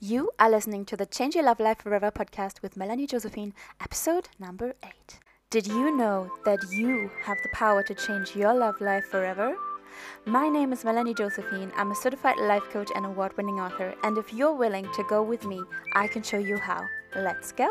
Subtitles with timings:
[0.00, 4.28] You are listening to the Change Your Love Life Forever podcast with Melanie Josephine, episode
[4.38, 5.18] number 8.
[5.50, 9.56] Did you know that you have the power to change your love life forever?
[10.24, 11.72] My name is Melanie Josephine.
[11.76, 13.92] I'm a certified life coach and award winning author.
[14.04, 15.60] And if you're willing to go with me,
[15.94, 16.84] I can show you how.
[17.16, 17.68] Let's go.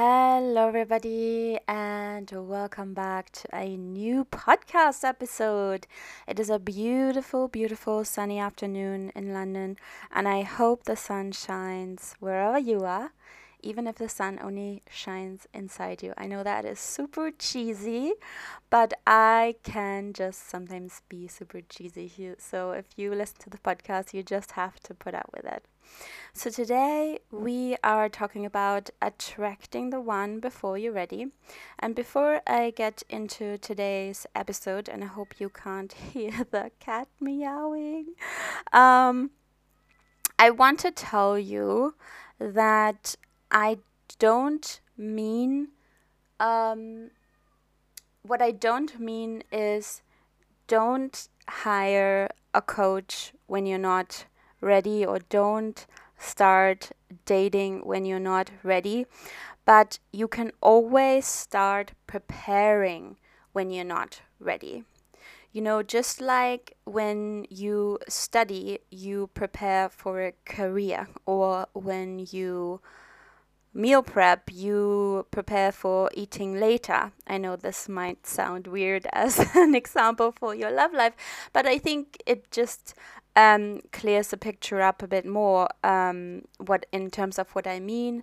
[0.00, 5.88] Hello, everybody, and welcome back to a new podcast episode.
[6.28, 9.76] It is a beautiful, beautiful sunny afternoon in London,
[10.12, 13.10] and I hope the sun shines wherever you are,
[13.60, 16.14] even if the sun only shines inside you.
[16.16, 18.12] I know that is super cheesy,
[18.70, 22.34] but I can just sometimes be super cheesy.
[22.38, 25.64] So if you listen to the podcast, you just have to put up with it.
[26.32, 31.28] So, today we are talking about attracting the one before you're ready.
[31.78, 37.08] And before I get into today's episode, and I hope you can't hear the cat
[37.20, 38.14] meowing,
[38.72, 39.30] um,
[40.38, 41.94] I want to tell you
[42.38, 43.16] that
[43.50, 43.78] I
[44.18, 45.68] don't mean,
[46.38, 47.10] um,
[48.22, 50.02] what I don't mean is
[50.66, 54.26] don't hire a coach when you're not
[54.60, 55.86] ready or don't
[56.18, 56.90] start
[57.24, 59.06] dating when you're not ready.
[59.64, 63.16] But you can always start preparing
[63.52, 64.84] when you're not ready.
[65.52, 72.80] You know, just like when you study, you prepare for a career, or when you
[73.74, 77.12] meal prep, you prepare for eating later.
[77.26, 81.14] I know this might sound weird as an example for your love life,
[81.52, 82.94] but I think it just
[83.36, 85.68] um, clears the picture up a bit more.
[85.84, 88.22] Um, what in terms of what I mean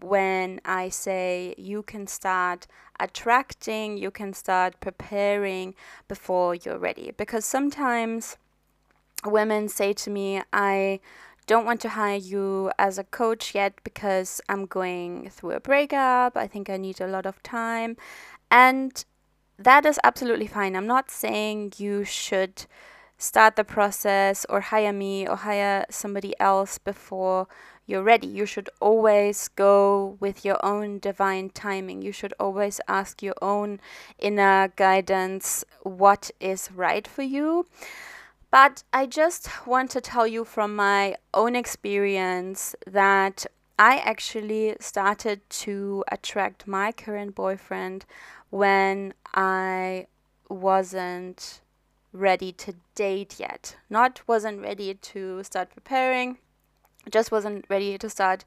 [0.00, 2.66] when I say you can start
[3.00, 5.74] attracting, you can start preparing
[6.08, 7.12] before you're ready.
[7.16, 8.36] Because sometimes
[9.24, 11.00] women say to me, I
[11.46, 16.36] don't want to hire you as a coach yet because I'm going through a breakup.
[16.36, 17.96] I think I need a lot of time.
[18.50, 19.04] And
[19.58, 20.76] that is absolutely fine.
[20.76, 22.66] I'm not saying you should
[23.18, 27.48] start the process or hire me or hire somebody else before
[27.86, 28.26] you're ready.
[28.26, 32.02] You should always go with your own divine timing.
[32.02, 33.80] You should always ask your own
[34.18, 37.66] inner guidance what is right for you.
[38.56, 43.44] But I just want to tell you from my own experience that
[43.78, 48.06] I actually started to attract my current boyfriend
[48.48, 50.06] when I
[50.48, 51.60] wasn't
[52.14, 53.76] ready to date yet.
[53.90, 56.38] Not wasn't ready to start preparing,
[57.10, 58.46] just wasn't ready to start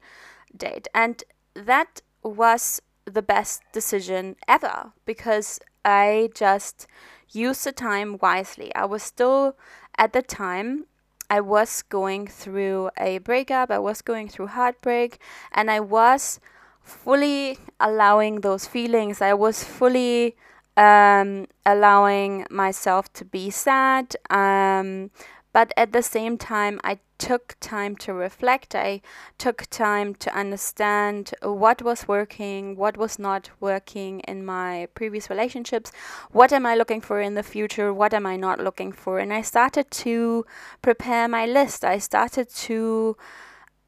[0.56, 0.88] date.
[0.92, 1.22] And
[1.54, 6.88] that was the best decision ever because I just
[7.32, 8.74] used the time wisely.
[8.74, 9.56] I was still
[9.96, 10.86] at the time
[11.28, 15.20] I was going through a breakup, I was going through heartbreak,
[15.52, 16.40] and I was
[16.82, 19.22] fully allowing those feelings.
[19.22, 20.34] I was fully
[20.76, 24.16] um, allowing myself to be sad.
[24.28, 25.10] Um,
[25.52, 28.74] but at the same time, I took time to reflect.
[28.74, 29.02] I
[29.36, 35.92] took time to understand what was working, what was not working in my previous relationships,
[36.30, 39.18] what am I looking for in the future, what am I not looking for.
[39.18, 40.46] And I started to
[40.82, 41.84] prepare my list.
[41.84, 43.16] I started to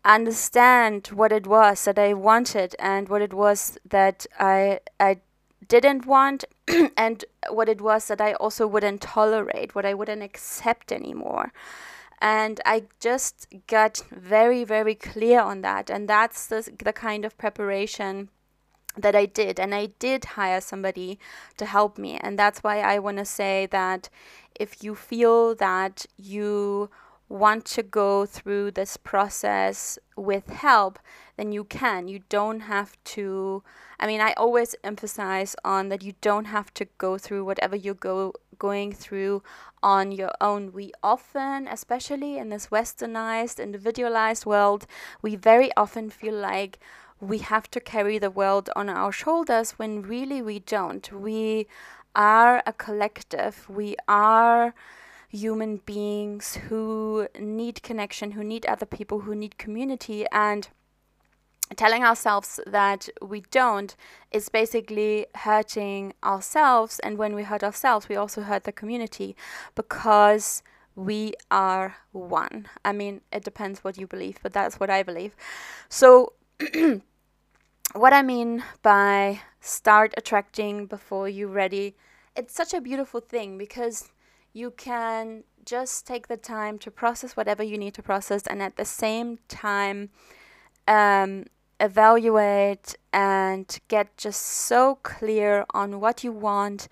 [0.04, 5.20] understand what it was that I wanted and what it was that I I
[5.68, 6.44] didn't want
[6.96, 11.52] and what it was that I also wouldn't tolerate, what I wouldn't accept anymore.
[12.20, 15.90] And I just got very, very clear on that.
[15.90, 18.28] And that's the, the kind of preparation
[18.96, 19.58] that I did.
[19.58, 21.18] And I did hire somebody
[21.56, 22.18] to help me.
[22.18, 24.08] And that's why I want to say that
[24.54, 26.90] if you feel that you
[27.28, 30.98] want to go through this process with help,
[31.36, 32.08] then you can.
[32.08, 33.62] You don't have to.
[33.98, 37.94] I mean, I always emphasize on that you don't have to go through whatever you
[37.94, 39.42] go going through
[39.82, 40.72] on your own.
[40.72, 44.86] We often, especially in this westernized, individualized world,
[45.20, 46.78] we very often feel like
[47.20, 51.10] we have to carry the world on our shoulders when really we don't.
[51.12, 51.66] We
[52.14, 53.68] are a collective.
[53.68, 54.74] We are
[55.28, 60.26] human beings who need connection, who need other people, who need community.
[60.30, 60.68] And
[61.76, 63.94] telling ourselves that we don't
[64.30, 66.98] is basically hurting ourselves.
[67.00, 69.36] And when we hurt ourselves, we also hurt the community
[69.74, 70.62] because
[70.94, 72.68] we are one.
[72.84, 75.34] I mean, it depends what you believe, but that's what I believe.
[75.88, 76.34] So,
[77.94, 81.96] what I mean by start attracting before you're ready,
[82.36, 84.10] it's such a beautiful thing because
[84.52, 88.76] you can just take the time to process whatever you need to process and at
[88.76, 90.10] the same time
[90.88, 91.46] um,
[91.82, 96.88] evaluate and get just so clear on what you want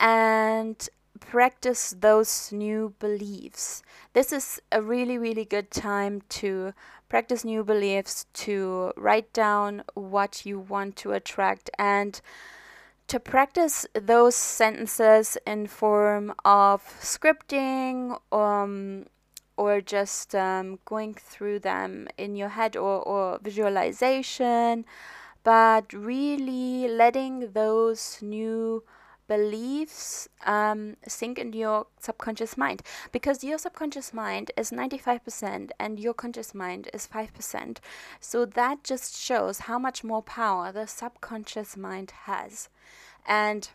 [0.00, 0.88] and
[1.20, 3.82] practice those new beliefs.
[4.14, 6.72] This is a really, really good time to
[7.08, 12.20] practice new beliefs, to write down what you want to attract and
[13.08, 19.04] to practice those sentences in form of scripting um,
[19.56, 24.84] or just um, going through them in your head or, or visualization,
[25.42, 28.82] but really letting those new
[29.30, 32.82] beliefs um, sink into your subconscious mind
[33.12, 37.76] because your subconscious mind is 95% and your conscious mind is 5%.
[38.18, 42.68] So that just shows how much more power the subconscious mind has.
[43.24, 43.70] And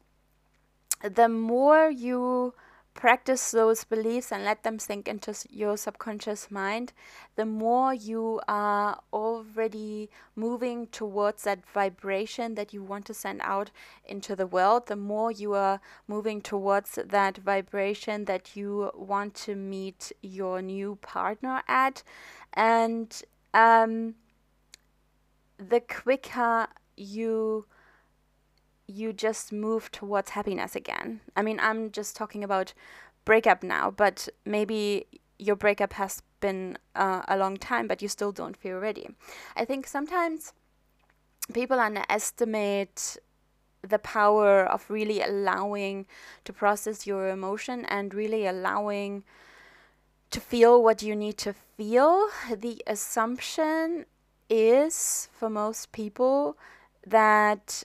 [1.02, 2.54] the more you
[2.96, 6.94] practice those beliefs and let them sink into your subconscious mind,
[7.36, 13.70] the more you are already moving towards that vibration that you want to send out
[14.06, 19.56] into the world, the more you are moving towards that vibration that you want to
[19.56, 22.02] meet your new partner at.
[22.54, 23.22] And
[23.54, 24.16] um,
[25.58, 27.66] the quicker you
[28.96, 31.22] you just move towards happiness again.
[31.36, 32.74] I mean, I'm just talking about
[33.26, 35.06] breakup now, but maybe
[35.38, 39.10] your breakup has been uh, a long time, but you still don't feel ready.
[39.56, 40.54] I think sometimes
[41.54, 43.18] people underestimate
[43.82, 46.08] the power of really allowing
[46.46, 49.24] to process your emotion and really allowing
[50.32, 52.28] to feel what you need to feel.
[52.56, 54.06] The assumption
[54.50, 56.58] is for most people
[57.06, 57.84] that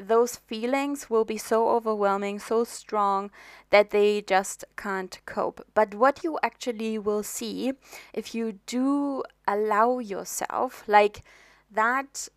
[0.00, 3.30] those feelings will be so overwhelming, so strong
[3.70, 5.64] that they just can't cope.
[5.74, 7.72] But what you actually will see
[8.12, 11.22] if you do allow yourself, like
[11.70, 12.28] that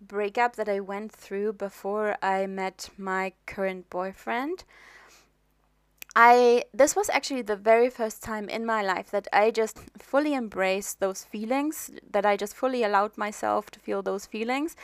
[0.00, 4.64] breakup that I went through before I met my current boyfriend,
[6.22, 10.34] I this was actually the very first time in my life that I just fully
[10.34, 14.76] embraced those feelings, that I just fully allowed myself to feel those feelings,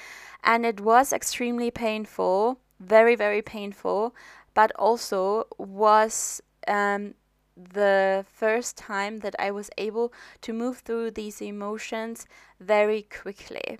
[0.43, 4.15] and it was extremely painful, very very painful,
[4.55, 7.12] but also was um,
[7.55, 12.27] the first time that I was able to move through these emotions
[12.59, 13.79] very quickly.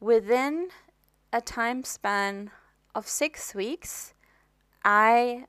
[0.00, 0.68] Within
[1.34, 2.50] a time span
[2.94, 4.14] of six weeks,
[4.84, 5.44] I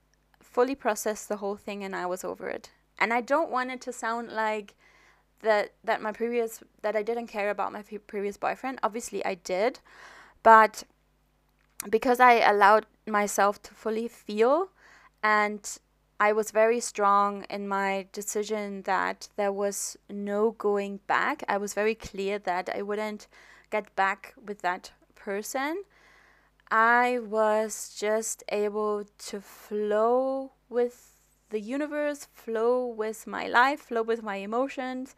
[0.57, 2.71] fully processed the whole thing and I was over it.
[2.97, 4.73] And I don't want it to sound like
[5.41, 8.79] that that my previous that I didn't care about my previous boyfriend.
[8.81, 9.79] Obviously I did,
[10.41, 10.83] but
[11.87, 14.69] because I allowed myself to fully feel
[15.21, 15.61] and
[16.19, 21.43] I was very strong in my decision that there was no going back.
[21.47, 23.27] I was very clear that I wouldn't
[23.69, 25.83] get back with that person.
[26.69, 31.13] I was just able to flow with
[31.49, 35.15] the universe, flow with my life, flow with my emotions.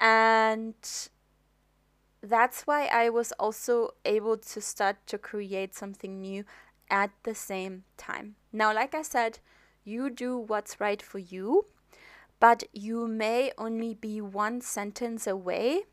[0.00, 0.74] And
[2.22, 6.44] that's why I was also able to start to create something new
[6.90, 8.36] at the same time.
[8.52, 9.40] Now, like I said,
[9.84, 11.66] you do what's right for you,
[12.40, 15.84] but you may only be one sentence away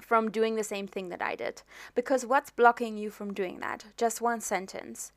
[0.00, 1.62] from doing the same thing that I did.
[1.94, 3.86] Because what's blocking you from doing that?
[3.96, 5.12] Just one sentence.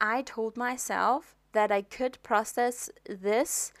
[0.00, 3.72] I told myself that I could process this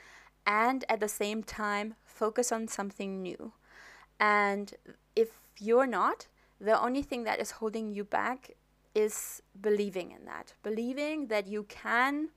[0.46, 3.52] and at the same time focus on something new.
[4.20, 4.72] And
[5.16, 6.26] if you're not,
[6.60, 8.52] the only thing that is holding you back
[8.94, 10.54] is believing in that.
[10.62, 12.28] Believing that you can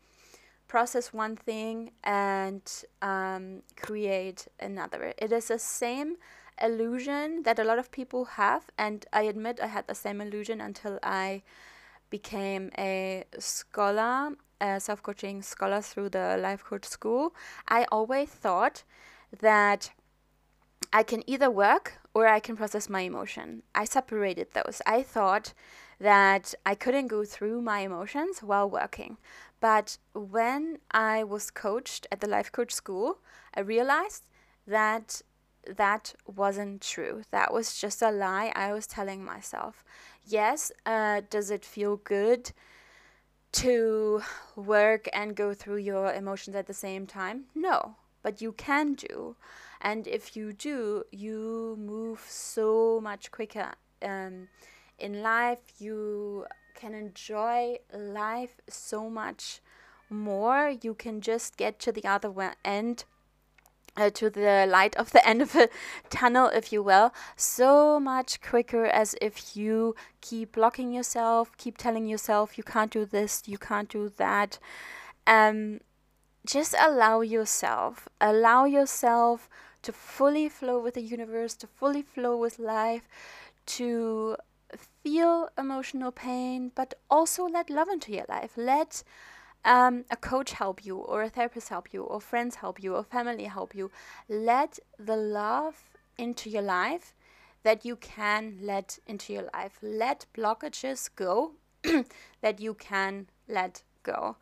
[0.67, 2.61] process one thing and
[3.01, 5.13] um, create another.
[5.17, 6.17] It is the same
[6.61, 10.61] illusion that a lot of people have, and I admit I had the same illusion
[10.61, 11.43] until I
[12.09, 17.35] became a scholar, a self coaching scholar through the Life Coach School.
[17.67, 18.83] I always thought
[19.39, 19.91] that
[20.93, 23.63] I can either work or I can process my emotion.
[23.75, 24.81] I separated those.
[24.85, 25.53] I thought
[25.99, 29.17] that I couldn't go through my emotions while working.
[29.59, 33.19] But when I was coached at the Life Coach School,
[33.53, 34.25] I realized
[34.67, 35.21] that
[35.75, 37.23] that wasn't true.
[37.31, 39.83] That was just a lie I was telling myself.
[40.25, 42.51] Yes, uh, does it feel good
[43.53, 44.21] to
[44.55, 47.45] work and go through your emotions at the same time?
[47.55, 49.35] No, but you can do.
[49.81, 54.47] And if you do, you move so much quicker um,
[54.97, 55.59] in life.
[55.79, 56.45] You
[56.75, 59.61] can enjoy life so much
[60.09, 62.31] more you can just get to the other
[62.63, 63.03] end
[63.97, 65.69] uh, to the light of the end of a
[66.09, 72.07] tunnel, if you will, so much quicker as if you keep blocking yourself, keep telling
[72.07, 74.59] yourself you can't do this, you can't do that.
[75.25, 75.81] Um,
[76.45, 79.49] just allow yourself, allow yourself
[79.81, 83.07] to fully flow with the universe, to fully flow with life,
[83.65, 84.37] to
[85.03, 88.51] feel emotional pain, but also let love into your life.
[88.55, 89.03] Let
[89.65, 93.03] um, a coach help you, or a therapist help you, or friends help you, or
[93.03, 93.91] family help you.
[94.29, 97.13] Let the love into your life
[97.63, 99.77] that you can let into your life.
[99.81, 101.51] Let blockages go
[102.41, 104.37] that you can let go.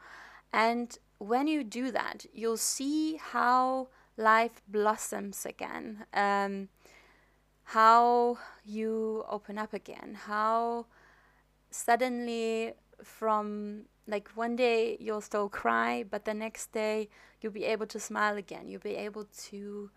[0.53, 6.69] And when you do that, you'll see how life blossoms again, um,
[7.63, 10.85] how you open up again, how
[11.71, 17.09] suddenly from like one day you'll still cry, but the next day
[17.41, 18.67] you'll be able to smile again.
[18.67, 19.89] You'll be able to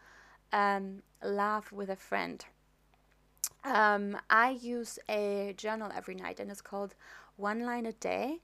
[0.52, 2.44] um, laugh with a friend.
[3.64, 6.94] Um, I use a journal every night, and it's called
[7.36, 8.40] One Line a Day.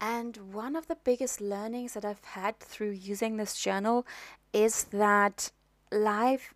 [0.00, 4.06] And one of the biggest learnings that I've had through using this journal
[4.52, 5.50] is that
[5.90, 6.52] life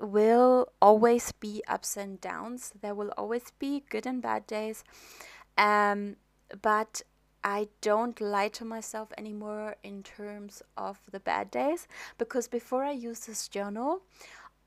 [0.00, 2.72] will always be ups and downs.
[2.80, 4.84] There will always be good and bad days.
[5.56, 6.16] Um,
[6.62, 7.02] but
[7.44, 11.86] I don't lie to myself anymore in terms of the bad days
[12.16, 14.00] because before I use this journal,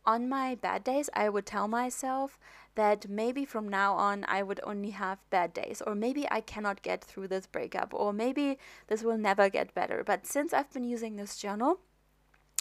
[0.06, 2.40] on my bad days, I would tell myself
[2.76, 6.82] that maybe from now on I would only have bad days, or maybe I cannot
[6.82, 8.58] get through this breakup, or maybe
[8.88, 10.04] this will never get better.
[10.06, 11.82] But since I've been using this journal,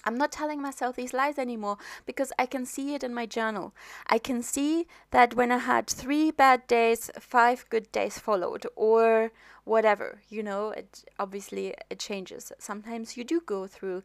[0.07, 3.75] I'm not telling myself these lies anymore because I can see it in my journal.
[4.07, 9.33] I can see that when I had three bad days, five good days followed, or
[9.65, 10.21] whatever.
[10.29, 12.53] You know, it obviously it changes.
[12.59, 14.05] Sometimes you do go through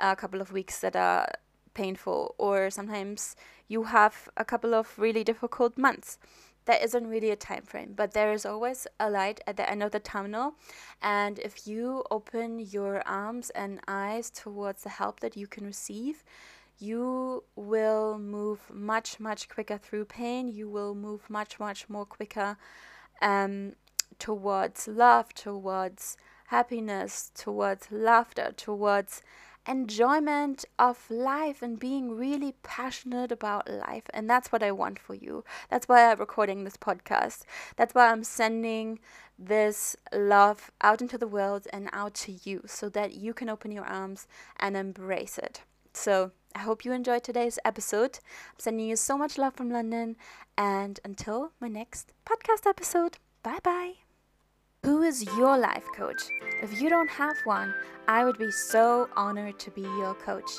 [0.00, 1.28] a couple of weeks that are
[1.74, 3.36] painful, or sometimes
[3.68, 6.18] you have a couple of really difficult months
[6.64, 9.82] there isn't really a time frame, but there is always a light at the end
[9.82, 10.54] of the tunnel.
[11.02, 16.22] And if you open your arms and eyes towards the help that you can receive,
[16.78, 20.48] you will move much, much quicker through pain.
[20.48, 22.56] You will move much, much more quicker
[23.20, 23.74] um,
[24.18, 26.16] towards love, towards
[26.46, 29.22] happiness, towards laughter, towards
[29.66, 34.04] enjoyment of life and being really passionate about life.
[34.12, 35.44] And that's what I want for you.
[35.70, 37.42] That's why I'm recording this podcast.
[37.76, 38.98] That's why I'm sending
[39.38, 43.72] this love out into the world and out to you so that you can open
[43.72, 44.26] your arms
[44.58, 45.62] and embrace it.
[45.92, 48.18] So, I hope you enjoyed today's episode.
[48.50, 50.16] I'm sending you so much love from London.
[50.56, 54.11] And until my next podcast episode, bye bye.
[54.84, 56.20] Who is your life coach?
[56.60, 57.72] If you don't have one,
[58.08, 60.50] I would be so honored to be your coach.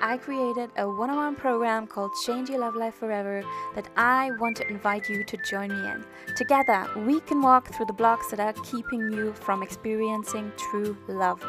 [0.00, 3.42] I created a one on one program called Change Your Love Life Forever
[3.74, 6.04] that I want to invite you to join me in.
[6.36, 11.44] Together, we can walk through the blocks that are keeping you from experiencing true love.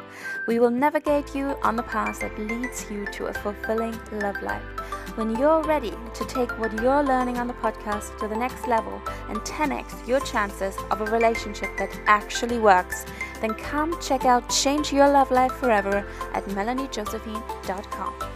[0.47, 4.63] We will navigate you on the path that leads you to a fulfilling love life.
[5.15, 9.01] When you're ready to take what you're learning on the podcast to the next level
[9.29, 13.05] and 10x your chances of a relationship that actually works,
[13.41, 18.32] then come check out Change Your Love Life Forever at melaniejosephine.com.